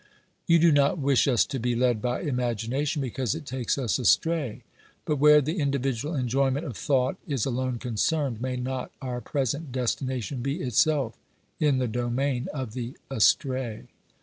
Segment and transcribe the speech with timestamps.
[0.47, 4.63] You do not wish us to be led by imagination, because it takes us astray;
[5.05, 10.19] but where the individual enjoyment of thought is alone concerned, may not our present destina
[10.23, 11.19] tion be itself
[11.59, 13.89] in the domain of the astray